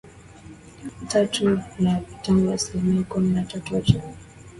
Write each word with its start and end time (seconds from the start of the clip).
tatu 1.07 1.59
na 1.79 1.91
Wakongo 1.93 2.53
asilimia 2.53 3.03
kumi 3.03 3.33
na 3.33 3.43
tatu 3.45 3.73
Machotara 3.73 4.05
ni 4.07 4.17